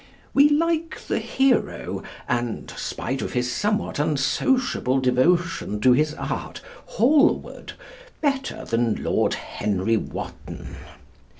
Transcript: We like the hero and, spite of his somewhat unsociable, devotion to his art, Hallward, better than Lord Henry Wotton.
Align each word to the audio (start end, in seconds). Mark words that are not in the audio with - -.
We 0.33 0.49
like 0.49 0.99
the 1.01 1.19
hero 1.19 2.01
and, 2.27 2.71
spite 2.75 3.21
of 3.21 3.33
his 3.33 3.51
somewhat 3.51 3.99
unsociable, 3.99 4.99
devotion 4.99 5.79
to 5.81 5.91
his 5.91 6.15
art, 6.15 6.59
Hallward, 6.87 7.73
better 8.19 8.65
than 8.65 8.95
Lord 9.03 9.35
Henry 9.35 9.97
Wotton. 9.97 10.73